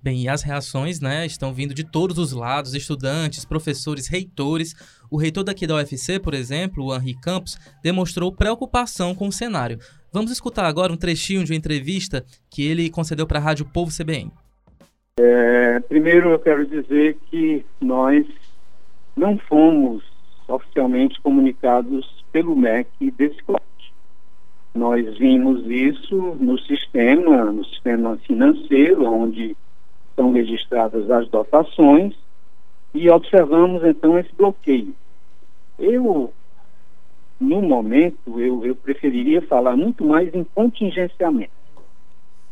Bem, 0.00 0.22
e 0.22 0.28
as 0.28 0.42
reações, 0.42 1.00
né, 1.00 1.26
estão 1.26 1.52
vindo 1.52 1.74
de 1.74 1.82
todos 1.82 2.18
os 2.18 2.32
lados, 2.32 2.74
estudantes, 2.74 3.44
professores, 3.44 4.06
reitores. 4.06 4.74
O 5.10 5.16
reitor 5.16 5.42
daqui 5.42 5.66
da 5.66 5.74
UFC, 5.74 6.20
por 6.20 6.34
exemplo, 6.34 6.84
o 6.84 6.94
Henri 6.94 7.18
Campos, 7.20 7.58
demonstrou 7.82 8.32
preocupação 8.32 9.14
com 9.14 9.28
o 9.28 9.32
cenário. 9.32 9.78
Vamos 10.10 10.30
escutar 10.30 10.64
agora 10.64 10.92
um 10.92 10.96
trechinho 10.96 11.44
de 11.44 11.52
uma 11.52 11.58
entrevista 11.58 12.24
que 12.50 12.66
ele 12.66 12.88
concedeu 12.88 13.26
para 13.26 13.38
a 13.38 13.42
Rádio 13.42 13.66
Povo 13.66 13.90
CBN. 13.90 14.30
É, 15.20 15.80
primeiro, 15.80 16.30
eu 16.30 16.38
quero 16.38 16.66
dizer 16.66 17.18
que 17.30 17.64
nós 17.80 18.26
não 19.14 19.36
fomos 19.36 20.02
oficialmente 20.46 21.20
comunicados 21.20 22.24
pelo 22.32 22.56
MEC 22.56 23.10
desse 23.10 23.42
corte. 23.42 23.92
Nós 24.74 25.18
vimos 25.18 25.66
isso 25.66 26.16
no 26.40 26.58
sistema, 26.60 27.52
no 27.52 27.64
sistema 27.66 28.16
financeiro, 28.18 29.04
onde 29.04 29.56
são 30.16 30.32
registradas 30.32 31.10
as 31.10 31.28
dotações, 31.28 32.14
e 32.94 33.10
observamos 33.10 33.84
então 33.84 34.18
esse 34.18 34.32
bloqueio. 34.34 34.94
Eu 35.78 36.32
no 37.40 37.62
momento, 37.62 38.40
eu, 38.40 38.64
eu 38.64 38.74
preferiria 38.74 39.40
falar 39.42 39.76
muito 39.76 40.04
mais 40.04 40.34
em 40.34 40.44
contingenciamento, 40.44 41.52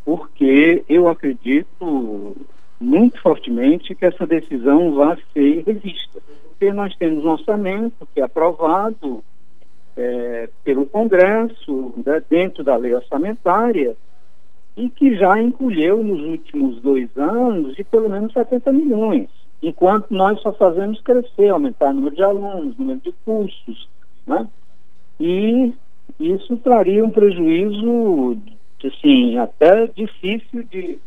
porque 0.04 0.84
eu 0.88 1.08
acredito 1.08 2.36
muito 2.80 3.20
fortemente 3.20 3.94
que 3.94 4.04
essa 4.04 4.26
decisão 4.26 4.94
vai 4.94 5.18
ser 5.32 5.64
revista. 5.64 6.20
Porque 6.50 6.72
nós 6.72 6.94
temos 6.96 7.24
um 7.24 7.30
orçamento 7.30 8.06
que 8.14 8.20
é 8.20 8.24
aprovado 8.24 9.22
é, 9.96 10.48
pelo 10.62 10.86
Congresso, 10.86 11.94
né, 12.04 12.22
dentro 12.28 12.62
da 12.62 12.76
lei 12.76 12.94
orçamentária, 12.94 13.96
e 14.76 14.90
que 14.90 15.16
já 15.16 15.40
encolheu 15.40 16.02
nos 16.02 16.20
últimos 16.20 16.80
dois 16.82 17.08
anos 17.16 17.74
de 17.74 17.82
pelo 17.82 18.10
menos 18.10 18.32
70 18.32 18.72
milhões, 18.72 19.28
enquanto 19.62 20.10
nós 20.10 20.40
só 20.42 20.52
fazemos 20.52 21.00
crescer, 21.00 21.48
aumentar 21.48 21.90
o 21.90 21.94
número 21.94 22.14
de 22.14 22.22
alunos, 22.22 22.76
número 22.76 23.00
de 23.00 23.12
cursos, 23.24 23.88
né? 24.26 24.46
E 25.18 25.72
isso 26.18 26.56
traria 26.58 27.04
um 27.04 27.10
prejuízo, 27.10 28.38
assim, 28.84 29.36
até 29.38 29.86
difícil 29.88 30.62
de, 30.64 30.98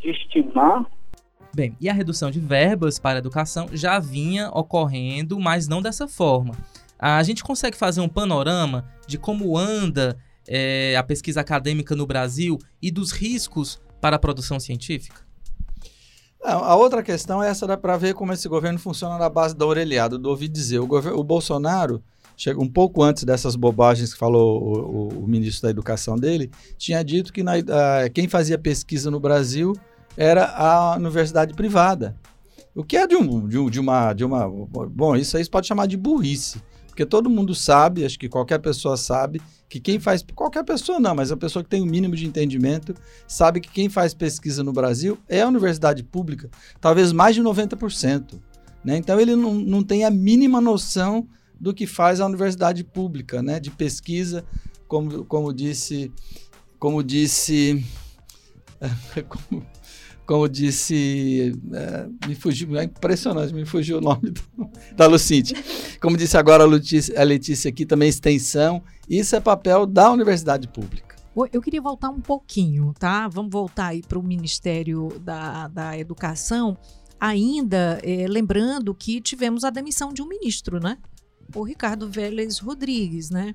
de 0.00 0.10
estimar. 0.10 0.86
Bem, 1.54 1.76
e 1.80 1.88
a 1.88 1.92
redução 1.92 2.30
de 2.30 2.40
verbas 2.40 2.98
para 2.98 3.18
a 3.18 3.20
educação 3.20 3.68
já 3.72 3.98
vinha 3.98 4.50
ocorrendo, 4.50 5.38
mas 5.38 5.68
não 5.68 5.80
dessa 5.80 6.08
forma. 6.08 6.54
A 6.98 7.22
gente 7.22 7.44
consegue 7.44 7.76
fazer 7.76 8.00
um 8.00 8.08
panorama 8.08 8.84
de 9.06 9.18
como 9.18 9.56
anda 9.56 10.16
é, 10.48 10.96
a 10.96 11.02
pesquisa 11.02 11.40
acadêmica 11.40 11.94
no 11.94 12.06
Brasil 12.06 12.58
e 12.80 12.90
dos 12.90 13.12
riscos 13.12 13.80
para 14.00 14.16
a 14.16 14.18
produção 14.18 14.60
científica? 14.60 15.22
A 16.42 16.76
outra 16.76 17.02
questão 17.02 17.42
é 17.42 17.48
essa 17.48 17.76
para 17.78 17.96
ver 17.96 18.12
como 18.12 18.30
esse 18.30 18.46
governo 18.50 18.78
funciona 18.78 19.16
na 19.16 19.30
base 19.30 19.56
da 19.56 19.64
orelhada, 19.64 20.18
do 20.18 20.28
ouvi 20.28 20.46
dizer. 20.46 20.78
O, 20.78 20.84
o 20.84 21.24
Bolsonaro, 21.24 22.02
chega 22.36 22.60
um 22.60 22.68
pouco 22.68 23.02
antes 23.02 23.24
dessas 23.24 23.56
bobagens 23.56 24.12
que 24.12 24.18
falou 24.18 24.62
o, 24.62 25.18
o, 25.18 25.24
o 25.24 25.28
ministro 25.28 25.62
da 25.62 25.70
Educação 25.70 26.16
dele, 26.16 26.50
tinha 26.76 27.02
dito 27.02 27.32
que 27.32 27.42
na, 27.42 27.52
a, 27.54 28.08
quem 28.08 28.28
fazia 28.28 28.58
pesquisa 28.58 29.10
no 29.10 29.20
Brasil 29.20 29.74
era 30.16 30.46
a 30.46 30.96
universidade 30.96 31.54
privada. 31.54 32.16
O 32.74 32.82
que 32.82 32.96
é 32.96 33.06
de, 33.06 33.14
um, 33.14 33.46
de, 33.46 33.70
de, 33.70 33.80
uma, 33.80 34.12
de 34.12 34.24
uma. 34.24 34.48
Bom, 34.48 35.14
isso 35.14 35.36
aí 35.36 35.48
pode 35.48 35.66
chamar 35.66 35.86
de 35.86 35.96
burrice. 35.96 36.60
Porque 36.88 37.04
todo 37.04 37.28
mundo 37.28 37.56
sabe, 37.56 38.04
acho 38.04 38.16
que 38.16 38.28
qualquer 38.28 38.58
pessoa 38.60 38.96
sabe, 38.96 39.40
que 39.68 39.80
quem 39.80 39.98
faz. 39.98 40.24
Qualquer 40.34 40.64
pessoa 40.64 41.00
não, 41.00 41.14
mas 41.14 41.32
a 41.32 41.36
pessoa 41.36 41.62
que 41.62 41.68
tem 41.68 41.80
o 41.80 41.84
um 41.84 41.88
mínimo 41.88 42.14
de 42.14 42.24
entendimento 42.24 42.94
sabe 43.26 43.60
que 43.60 43.68
quem 43.68 43.88
faz 43.88 44.14
pesquisa 44.14 44.62
no 44.62 44.72
Brasil 44.72 45.18
é 45.28 45.42
a 45.42 45.48
universidade 45.48 46.04
pública, 46.04 46.48
talvez 46.80 47.12
mais 47.12 47.34
de 47.34 47.42
90%. 47.42 48.40
Né? 48.84 48.96
Então 48.96 49.18
ele 49.18 49.34
não, 49.34 49.54
não 49.54 49.82
tem 49.82 50.04
a 50.04 50.10
mínima 50.10 50.60
noção 50.60 51.26
do 51.58 51.74
que 51.74 51.86
faz 51.86 52.20
a 52.20 52.26
universidade 52.26 52.84
pública, 52.84 53.42
né? 53.42 53.58
De 53.58 53.70
pesquisa, 53.70 54.44
como, 54.86 55.24
como 55.24 55.52
disse. 55.52 56.12
Como 56.78 57.02
disse. 57.02 57.84
como, 59.28 59.66
como 60.26 60.48
disse, 60.48 61.52
é, 61.72 62.26
me 62.26 62.34
fugiu, 62.34 62.76
é 62.78 62.84
impressionante, 62.84 63.52
me 63.52 63.66
fugiu 63.66 63.98
o 63.98 64.00
nome 64.00 64.30
do, 64.30 64.42
da 64.96 65.06
Lucinte. 65.06 65.54
Como 66.00 66.16
disse 66.16 66.36
agora 66.36 66.64
a 66.64 66.66
Letícia, 66.66 67.20
a 67.20 67.22
Letícia 67.22 67.68
aqui, 67.68 67.84
também 67.84 68.08
extensão, 68.08 68.82
isso 69.08 69.36
é 69.36 69.40
papel 69.40 69.86
da 69.86 70.10
universidade 70.10 70.66
pública. 70.68 71.14
Eu 71.52 71.60
queria 71.60 71.82
voltar 71.82 72.10
um 72.10 72.20
pouquinho, 72.20 72.94
tá? 72.98 73.26
Vamos 73.26 73.50
voltar 73.50 73.88
aí 73.88 74.02
para 74.02 74.18
o 74.18 74.22
Ministério 74.22 75.18
da, 75.20 75.66
da 75.66 75.98
Educação, 75.98 76.78
ainda 77.18 77.98
é, 78.02 78.26
lembrando 78.28 78.94
que 78.94 79.20
tivemos 79.20 79.64
a 79.64 79.70
demissão 79.70 80.12
de 80.12 80.22
um 80.22 80.28
ministro, 80.28 80.78
né? 80.78 80.96
O 81.54 81.62
Ricardo 81.62 82.08
Vélez 82.08 82.58
Rodrigues, 82.58 83.30
né? 83.30 83.54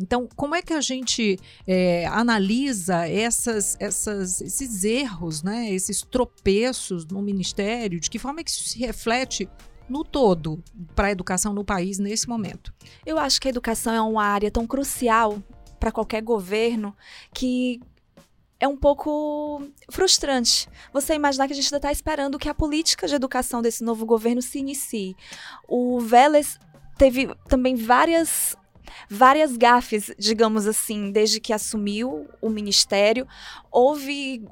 Então, 0.00 0.28
como 0.36 0.54
é 0.54 0.62
que 0.62 0.72
a 0.72 0.80
gente 0.80 1.38
é, 1.66 2.06
analisa 2.06 3.08
essas, 3.08 3.76
essas, 3.80 4.40
esses 4.40 4.84
erros, 4.84 5.42
né, 5.42 5.70
esses 5.70 6.02
tropeços 6.02 7.06
no 7.06 7.22
Ministério? 7.22 7.98
De 7.98 8.10
que 8.10 8.18
forma 8.18 8.40
é 8.40 8.44
que 8.44 8.50
isso 8.50 8.68
se 8.68 8.78
reflete 8.78 9.48
no 9.88 10.04
todo 10.04 10.62
para 10.94 11.08
a 11.08 11.10
educação 11.10 11.52
no 11.52 11.64
país 11.64 11.98
nesse 11.98 12.28
momento? 12.28 12.74
Eu 13.04 13.18
acho 13.18 13.40
que 13.40 13.48
a 13.48 13.50
educação 13.50 13.94
é 13.94 14.02
uma 14.02 14.24
área 14.24 14.50
tão 14.50 14.66
crucial 14.66 15.42
para 15.80 15.92
qualquer 15.92 16.22
governo 16.22 16.94
que 17.32 17.80
é 18.58 18.66
um 18.66 18.76
pouco 18.76 19.62
frustrante 19.90 20.66
você 20.92 21.14
imaginar 21.14 21.46
que 21.46 21.52
a 21.52 21.56
gente 21.56 21.66
ainda 21.66 21.76
está 21.76 21.92
esperando 21.92 22.38
que 22.38 22.48
a 22.48 22.54
política 22.54 23.06
de 23.06 23.14
educação 23.14 23.60
desse 23.60 23.84
novo 23.84 24.06
governo 24.06 24.40
se 24.40 24.58
inicie. 24.58 25.14
O 25.68 26.00
Vélez 26.00 26.58
teve 26.98 27.34
também 27.48 27.76
várias 27.76 28.56
várias 29.08 29.56
gafes, 29.56 30.10
digamos 30.18 30.66
assim, 30.66 31.10
desde 31.10 31.40
que 31.40 31.52
assumiu 31.52 32.28
o 32.40 32.48
ministério. 32.48 33.26
Houve 33.70 34.44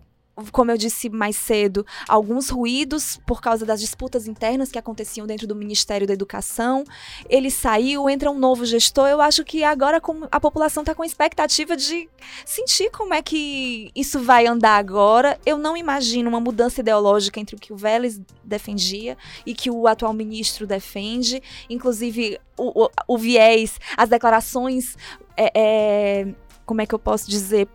como 0.51 0.71
eu 0.71 0.77
disse 0.77 1.09
mais 1.09 1.37
cedo, 1.37 1.87
alguns 2.09 2.51
ruídos 2.51 3.21
por 3.27 3.41
causa 3.41 3.65
das 3.65 3.81
disputas 3.81 4.27
internas 4.27 4.71
que 4.71 4.79
aconteciam 4.79 5.27
dentro 5.27 5.47
do 5.47 5.55
Ministério 5.55 6.07
da 6.07 6.13
Educação. 6.13 6.85
Ele 7.29 7.51
saiu, 7.51 8.09
entra 8.11 8.31
um 8.31 8.39
novo 8.39 8.65
gestor. 8.65 9.09
Eu 9.09 9.21
acho 9.21 9.45
que 9.45 9.63
agora 9.63 10.03
a 10.33 10.41
população 10.41 10.83
está 10.83 10.95
com 10.95 11.05
expectativa 11.05 11.77
de 11.77 12.09
sentir 12.45 12.91
como 12.91 13.15
é 13.15 13.23
que 13.23 13.91
isso 13.95 14.21
vai 14.21 14.47
andar 14.47 14.77
agora. 14.77 15.39
Eu 15.47 15.57
não 15.57 15.77
imagino 15.77 16.29
uma 16.29 16.41
mudança 16.41 16.81
ideológica 16.81 17.39
entre 17.39 17.55
o 17.55 17.59
que 17.59 17.73
o 17.73 17.77
Vélez 17.77 18.21
defendia 18.43 19.17
e 19.47 19.55
que 19.55 19.71
o 19.71 19.87
atual 19.87 20.13
ministro 20.13 20.67
defende. 20.67 21.41
Inclusive, 21.71 22.41
o, 22.57 22.85
o, 22.85 22.91
o 23.07 23.19
viés, 23.19 23.79
as 23.97 24.09
declarações. 24.09 24.97
É, 25.37 25.53
é, 25.55 26.35
como 26.67 26.81
é 26.81 26.87
que 26.87 26.95
eu 26.95 26.99
posso 26.99 27.29
dizer? 27.29 27.69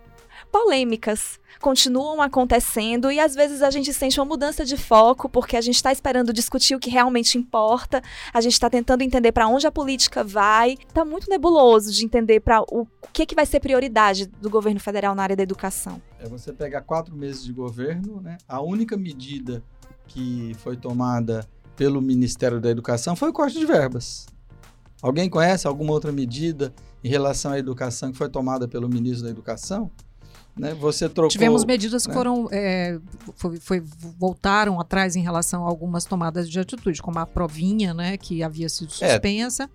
Polêmicas 0.52 1.40
continuam 1.60 2.22
acontecendo 2.22 3.12
e 3.12 3.20
às 3.20 3.36
vezes 3.36 3.62
a 3.62 3.70
gente 3.70 3.94
sente 3.94 4.20
uma 4.20 4.26
mudança 4.26 4.64
de 4.64 4.78
foco 4.78 5.28
porque 5.28 5.58
a 5.58 5.62
gente 5.62 5.76
está 5.76 5.92
esperando 5.92 6.32
discutir 6.32 6.76
o 6.76 6.80
que 6.80 6.90
realmente 6.90 7.38
importa, 7.38 8.02
a 8.34 8.42
gente 8.42 8.54
está 8.54 8.70
tentando 8.70 9.02
entender 9.02 9.32
para 9.32 9.48
onde 9.48 9.68
a 9.68 9.72
política 9.72 10.24
vai. 10.24 10.74
Está 10.88 11.04
muito 11.04 11.30
nebuloso 11.30 11.92
de 11.92 12.06
entender 12.06 12.40
para 12.40 12.62
o 12.62 12.88
que, 13.12 13.26
que 13.26 13.36
vai 13.36 13.46
ser 13.46 13.60
prioridade 13.60 14.26
do 14.26 14.50
governo 14.50 14.80
federal 14.80 15.14
na 15.14 15.24
área 15.24 15.36
da 15.36 15.44
educação. 15.44 16.02
É 16.20 16.28
você 16.28 16.54
pegar 16.54 16.82
quatro 16.82 17.16
meses 17.16 17.44
de 17.44 17.54
governo, 17.54 18.22
né? 18.22 18.38
A 18.48 18.62
única 18.62 18.96
medida 18.96 19.64
que 20.08 20.56
foi 20.60 20.76
tomada 20.76 21.48
pelo 21.76 22.02
Ministério 22.02 22.60
da 22.60 22.70
Educação 22.70 23.16
foi 23.16 23.30
o 23.30 23.34
corte 23.34 23.58
de 23.58 23.66
verbas. 23.66 24.28
Alguém 25.02 25.30
conhece 25.30 25.66
alguma 25.66 25.94
outra 25.94 26.12
medida 26.12 26.74
em 27.04 27.08
relação 27.08 27.54
à 27.54 27.60
educação 27.60 28.12
que 28.12 28.18
foi 28.18 28.30
tomada 28.30 28.68
pelo 28.68 28.90
ministro 28.90 29.24
da 29.24 29.30
Educação? 29.30 29.90
Né? 30.58 30.74
Você 30.74 31.08
trocou, 31.08 31.30
Tivemos 31.30 31.64
medidas 31.64 32.06
né? 32.06 32.12
que 32.12 32.18
foram 32.18 32.50
é, 32.52 33.00
foi, 33.36 33.58
foi, 33.58 33.84
voltaram 34.20 34.80
atrás 34.80 35.16
em 35.16 35.22
relação 35.22 35.66
a 35.66 35.70
algumas 35.70 36.06
tomadas 36.06 36.50
de 36.50 36.60
atitude, 36.60 37.02
como 37.02 37.18
a 37.20 37.26
provinha, 37.26 37.94
né, 37.94 38.18
que 38.18 38.44
havia 38.44 38.68
sido 38.68 38.92
é. 39.02 39.12
suspensa. 39.12 39.70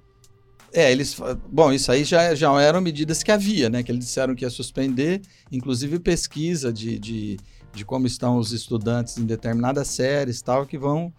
É, 0.73 0.85
é 0.85 0.93
eles. 0.93 1.17
Bom, 1.51 1.73
isso 1.73 1.91
aí 1.91 2.05
já, 2.05 2.35
já 2.35 2.61
eram 2.61 2.81
medidas 2.81 3.23
que 3.23 3.31
havia, 3.31 3.71
né? 3.71 3.83
Que 3.83 3.93
eles 3.93 4.05
disseram 4.05 4.35
que 4.35 4.45
ia 4.45 4.51
suspender, 4.51 5.23
inclusive 5.51 5.99
pesquisa 6.01 6.73
de, 6.73 6.99
de, 6.99 7.37
de 7.73 7.85
como 7.85 8.07
estão 8.07 8.37
os 8.37 8.53
estudantes 8.53 9.17
em 9.17 9.25
determinadas 9.25 9.89
séries 9.89 10.43
tal, 10.43 10.67
que 10.67 10.77
vão 10.77 11.13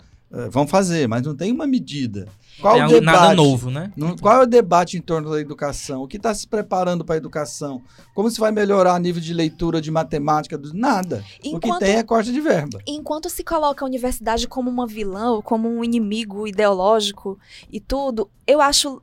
vão 0.50 0.68
fazer, 0.68 1.08
mas 1.08 1.24
não 1.24 1.36
tem 1.36 1.51
uma 1.51 1.65
medida. 1.65 2.27
Qual 2.60 2.77
é 2.77 2.86
o 2.86 2.88
debate, 2.88 3.06
nada 3.06 3.34
novo, 3.34 3.70
né? 3.70 3.92
Não, 3.96 4.15
qual 4.15 4.42
é 4.42 4.44
o 4.44 4.48
debate 4.48 4.98
em 4.98 5.01
torno 5.01 5.30
da 5.30 5.39
educação? 5.39 6.04
O 6.04 6.08
que 6.08 6.18
está 6.18 6.34
se 6.34 6.48
preparando 6.48 7.04
para 7.04 7.15
a 7.15 7.18
educação? 7.18 7.82
Como 8.13 8.30
se 8.30 8.39
vai 8.39 8.51
melhorar 8.51 8.96
o 8.96 8.98
nível 8.98 9.22
de 9.22 9.34
leitura, 9.34 9.82
de 9.82 9.92
matemática? 9.92 10.60
Nada. 10.74 11.24
Enquanto, 11.44 11.65
o 11.65 11.74
que 11.74 11.86
tem 11.86 11.96
é 11.98 12.04
corte 12.04 12.32
de 12.32 12.39
verba. 12.39 12.80
Enquanto 12.88 13.30
se 13.30 13.44
coloca 13.44 13.84
a 13.84 13.88
universidade 13.88 14.48
como 14.48 14.70
uma 14.70 14.88
vilã, 14.88 15.32
ou 15.32 15.42
como 15.42 15.70
um 15.70 15.84
inimigo 15.84 16.48
ideológico 16.48 17.38
e 17.70 17.80
tudo, 17.80 18.30
eu 18.48 18.62
acho 18.62 19.01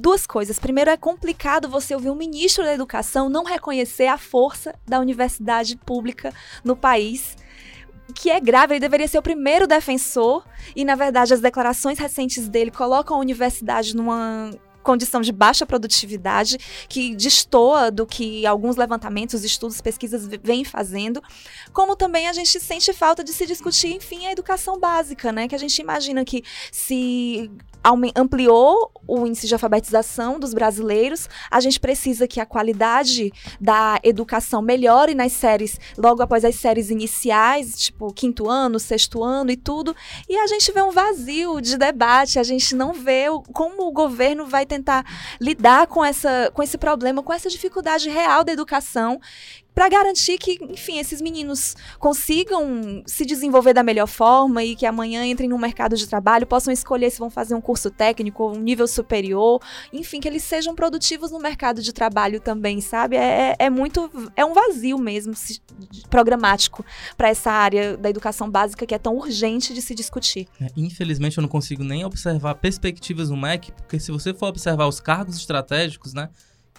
duas 0.00 0.26
coisas. 0.26 0.58
Primeiro, 0.58 0.90
é 0.90 0.96
complicado 0.96 1.68
você 1.68 1.94
ouvir 1.94 2.10
um 2.10 2.14
ministro 2.14 2.64
da 2.64 2.72
educação 2.72 3.28
não 3.28 3.44
reconhecer 3.44 4.06
a 4.06 4.16
força 4.16 4.74
da 4.86 5.00
universidade 5.00 5.76
pública 5.76 6.32
no 6.64 6.76
país 6.76 7.36
que 8.14 8.30
é 8.30 8.40
grave, 8.40 8.74
ele 8.74 8.80
deveria 8.80 9.08
ser 9.08 9.18
o 9.18 9.22
primeiro 9.22 9.66
defensor, 9.66 10.44
e 10.74 10.84
na 10.84 10.94
verdade 10.94 11.32
as 11.34 11.40
declarações 11.40 11.98
recentes 11.98 12.48
dele 12.48 12.70
colocam 12.70 13.16
a 13.16 13.20
universidade 13.20 13.96
numa 13.96 14.50
condição 14.82 15.20
de 15.20 15.32
baixa 15.32 15.64
produtividade, 15.64 16.58
que 16.88 17.14
destoa 17.14 17.90
do 17.90 18.06
que 18.06 18.46
alguns 18.46 18.76
levantamentos, 18.76 19.44
estudos, 19.44 19.80
pesquisas 19.80 20.26
vêm 20.42 20.64
fazendo, 20.64 21.22
como 21.72 21.96
também 21.96 22.28
a 22.28 22.32
gente 22.32 22.58
sente 22.60 22.92
falta 22.92 23.24
de 23.24 23.32
se 23.32 23.46
discutir, 23.46 23.94
enfim, 23.94 24.26
a 24.26 24.32
educação 24.32 24.78
básica, 24.78 25.32
né? 25.32 25.48
Que 25.48 25.54
a 25.54 25.58
gente 25.58 25.78
imagina 25.80 26.24
que 26.24 26.42
se 26.70 27.50
ampliou 28.14 28.92
o 29.06 29.26
índice 29.26 29.48
de 29.48 29.54
alfabetização 29.54 30.38
dos 30.38 30.54
brasileiros. 30.54 31.28
A 31.50 31.60
gente 31.60 31.80
precisa 31.80 32.28
que 32.28 32.40
a 32.40 32.46
qualidade 32.46 33.32
da 33.60 33.98
educação 34.04 34.62
melhore 34.62 35.14
nas 35.14 35.32
séries, 35.32 35.78
logo 35.98 36.22
após 36.22 36.44
as 36.44 36.54
séries 36.54 36.90
iniciais, 36.90 37.76
tipo 37.76 38.12
quinto 38.12 38.48
ano, 38.48 38.78
sexto 38.78 39.22
ano 39.22 39.50
e 39.50 39.56
tudo. 39.56 39.94
E 40.28 40.36
a 40.36 40.46
gente 40.46 40.70
vê 40.70 40.80
um 40.80 40.92
vazio 40.92 41.60
de 41.60 41.76
debate, 41.76 42.38
a 42.38 42.44
gente 42.44 42.74
não 42.74 42.92
vê 42.92 43.26
como 43.52 43.88
o 43.88 43.92
governo 43.92 44.46
vai 44.46 44.64
tentar 44.72 45.04
lidar 45.40 45.86
com, 45.86 46.04
essa, 46.04 46.50
com 46.54 46.62
esse 46.62 46.78
problema, 46.78 47.22
com 47.22 47.32
essa 47.32 47.48
dificuldade 47.48 48.08
real 48.08 48.42
da 48.42 48.52
educação 48.52 49.20
para 49.74 49.88
garantir 49.88 50.38
que, 50.38 50.58
enfim, 50.68 50.98
esses 50.98 51.20
meninos 51.20 51.74
consigam 51.98 53.02
se 53.06 53.24
desenvolver 53.24 53.72
da 53.72 53.82
melhor 53.82 54.06
forma 54.06 54.62
e 54.62 54.76
que 54.76 54.86
amanhã 54.86 55.24
entrem 55.26 55.48
no 55.48 55.58
mercado 55.58 55.96
de 55.96 56.06
trabalho, 56.06 56.46
possam 56.46 56.72
escolher 56.72 57.10
se 57.10 57.18
vão 57.18 57.30
fazer 57.30 57.54
um 57.54 57.60
curso 57.60 57.90
técnico 57.90 58.42
ou 58.42 58.56
um 58.56 58.60
nível 58.60 58.86
superior, 58.86 59.60
enfim, 59.92 60.20
que 60.20 60.28
eles 60.28 60.42
sejam 60.42 60.74
produtivos 60.74 61.30
no 61.30 61.38
mercado 61.38 61.82
de 61.82 61.92
trabalho 61.92 62.40
também, 62.40 62.80
sabe? 62.80 63.16
É, 63.16 63.56
é, 63.58 63.66
é 63.66 63.70
muito, 63.70 64.10
é 64.36 64.44
um 64.44 64.52
vazio 64.52 64.98
mesmo 64.98 65.32
programático 66.10 66.84
para 67.16 67.28
essa 67.28 67.50
área 67.50 67.96
da 67.96 68.10
educação 68.10 68.50
básica 68.50 68.86
que 68.86 68.94
é 68.94 68.98
tão 68.98 69.16
urgente 69.16 69.72
de 69.72 69.80
se 69.80 69.94
discutir. 69.94 70.48
É, 70.60 70.66
infelizmente 70.76 71.38
eu 71.38 71.42
não 71.42 71.48
consigo 71.48 71.82
nem 71.82 72.04
observar 72.04 72.54
perspectivas 72.56 73.30
no 73.30 73.36
MEC, 73.36 73.72
porque 73.72 73.98
se 73.98 74.12
você 74.12 74.34
for 74.34 74.48
observar 74.48 74.86
os 74.86 75.00
cargos 75.00 75.36
estratégicos, 75.36 76.12
né? 76.12 76.28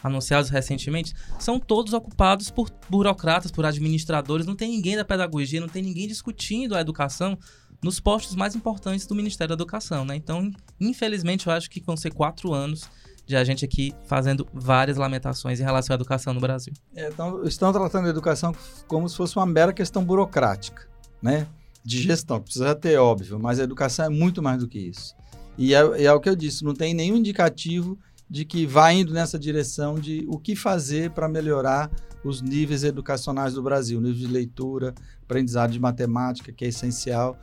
Anunciados 0.04 0.50
recentemente, 0.50 1.14
são 1.40 1.60
todos 1.60 1.94
ocupados 1.94 2.50
por 2.50 2.70
burocratas, 2.90 3.52
por 3.52 3.66
administradores, 3.66 4.46
não 4.46 4.56
tem 4.56 4.70
ninguém 4.70 4.96
da 4.96 5.06
pedagogia, 5.06 5.62
não 5.62 5.68
tem 5.68 5.82
ninguém 5.82 6.08
discutindo 6.08 6.76
a 6.76 6.82
educação 6.82 7.38
nos 7.82 8.00
postos 8.00 8.36
mais 8.36 8.56
importantes 8.56 9.08
do 9.08 9.16
Ministério 9.16 9.56
da 9.56 9.62
Educação, 9.62 10.06
né? 10.06 10.16
Então, 10.16 10.52
infelizmente, 10.80 11.48
eu 11.48 11.54
acho 11.54 11.70
que 11.70 11.82
vão 11.82 11.98
ser 11.98 12.14
quatro 12.14 12.54
anos 12.54 12.90
de 13.26 13.36
a 13.36 13.44
gente 13.44 13.64
aqui 13.64 13.94
fazendo 14.06 14.48
várias 14.54 14.98
lamentações 14.98 15.60
em 15.60 15.64
relação 15.64 15.94
à 15.94 15.96
educação 15.96 16.34
no 16.34 16.42
Brasil. 16.42 16.74
É, 16.96 17.10
então, 17.10 17.44
estão 17.46 17.72
tratando 17.72 18.08
a 18.08 18.10
educação 18.10 18.54
como 18.88 19.08
se 19.08 19.16
fosse 19.16 19.38
uma 19.38 19.46
mera 19.46 19.72
questão 19.72 20.04
burocrática, 20.04 20.88
né? 21.22 21.48
de 21.84 22.02
gestão, 22.02 22.42
precisa 22.42 22.74
ter, 22.74 22.98
óbvio, 22.98 23.38
mas 23.40 23.60
a 23.60 23.64
educação 23.64 24.06
é 24.06 24.10
muito 24.10 24.42
mais 24.42 24.60
do 24.60 24.68
que 24.68 24.80
isso. 24.80 25.16
E 25.58 25.76
é, 25.76 26.06
é 26.06 26.14
o 26.14 26.20
que 26.20 26.30
eu 26.30 26.36
disse, 26.36 26.64
não 26.64 26.74
tem 26.74 26.94
nenhum 26.94 27.18
indicativo 27.18 28.00
de 28.30 28.46
que 28.46 28.66
vai 28.66 28.96
indo 29.00 29.14
nessa 29.14 29.38
direção 29.38 29.96
de 29.96 30.26
o 30.28 30.40
que 30.40 30.56
fazer 30.56 31.12
para 31.12 31.28
melhorar 31.28 31.92
os 32.24 32.42
níveis 32.42 32.84
educacionais 32.84 33.54
do 33.54 33.62
Brasil, 33.62 34.00
nível 34.00 34.28
de 34.28 34.28
leitura, 34.28 34.94
aprendizado 35.24 35.72
de 35.72 35.80
matemática, 35.80 36.52
que 36.52 36.66
é 36.66 36.70
essencial. 36.70 37.38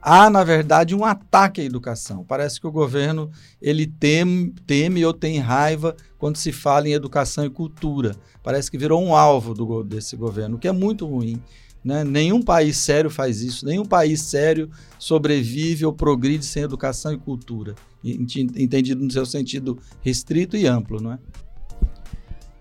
Há, 0.00 0.28
na 0.28 0.42
verdade, 0.42 0.96
um 0.96 1.04
ataque 1.04 1.60
à 1.60 1.64
educação. 1.64 2.24
Parece 2.24 2.60
que 2.60 2.66
o 2.66 2.72
governo 2.72 3.30
ele 3.60 3.86
teme, 3.86 4.52
teme 4.66 5.04
ou 5.04 5.12
tem 5.12 5.38
raiva 5.38 5.94
quando 6.18 6.36
se 6.36 6.50
fala 6.50 6.88
em 6.88 6.92
educação 6.92 7.44
e 7.44 7.50
cultura. 7.50 8.16
Parece 8.42 8.68
que 8.68 8.76
virou 8.76 9.00
um 9.00 9.14
alvo 9.14 9.54
do, 9.54 9.84
desse 9.84 10.16
governo, 10.16 10.56
o 10.56 10.58
que 10.58 10.66
é 10.66 10.72
muito 10.72 11.06
ruim. 11.06 11.40
Né? 11.84 12.04
Nenhum 12.04 12.40
país 12.40 12.76
sério 12.76 13.10
faz 13.10 13.42
isso, 13.42 13.66
nenhum 13.66 13.84
país 13.84 14.22
sério 14.22 14.70
sobrevive 14.98 15.84
ou 15.84 15.92
progride 15.92 16.44
sem 16.44 16.62
educação 16.62 17.12
e 17.12 17.18
cultura, 17.18 17.74
entendido 18.04 19.04
no 19.04 19.10
seu 19.10 19.26
sentido 19.26 19.78
restrito 20.00 20.56
e 20.56 20.66
amplo, 20.66 21.00
não 21.00 21.12
é? 21.12 21.18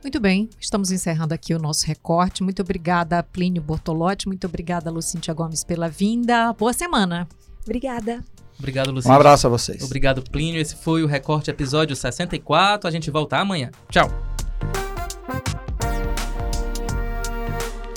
Muito 0.03 0.19
bem, 0.19 0.49
estamos 0.59 0.91
encerrando 0.91 1.33
aqui 1.33 1.53
o 1.53 1.59
nosso 1.59 1.85
recorte. 1.85 2.41
Muito 2.41 2.63
obrigada, 2.63 3.21
Plínio 3.21 3.61
Bortolotti. 3.61 4.27
Muito 4.27 4.47
obrigada, 4.47 4.89
Lucíntia 4.89 5.31
Gomes, 5.31 5.63
pela 5.63 5.87
vinda. 5.87 6.51
Boa 6.53 6.73
semana. 6.73 7.27
Obrigada. 7.63 8.23
Obrigado, 8.57 8.91
Lucíntia. 8.91 9.11
Um 9.11 9.15
abraço 9.15 9.45
a 9.45 9.49
vocês. 9.49 9.83
Obrigado, 9.83 10.23
Plínio. 10.23 10.59
Esse 10.59 10.75
foi 10.75 11.03
o 11.03 11.07
recorte 11.07 11.51
episódio 11.51 11.95
64. 11.95 12.87
A 12.87 12.91
gente 12.91 13.11
volta 13.11 13.37
amanhã. 13.37 13.69
Tchau. 13.89 14.30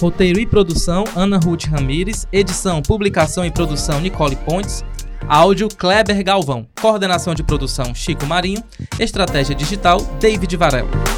Roteiro 0.04 0.38
e 0.38 0.44
produção, 0.44 1.04
Ana 1.16 1.38
Ruth 1.38 1.64
Ramires. 1.64 2.28
Edição, 2.30 2.82
publicação 2.82 3.42
e 3.42 3.50
produção, 3.50 4.02
Nicole 4.02 4.36
Pontes. 4.36 4.84
Áudio, 5.26 5.66
Kleber 5.66 6.22
Galvão. 6.22 6.66
Coordenação 6.78 7.34
de 7.34 7.42
produção, 7.42 7.94
Chico 7.94 8.26
Marinho. 8.26 8.62
Estratégia 9.00 9.54
digital, 9.54 9.98
David 10.20 10.58
Varela. 10.58 11.13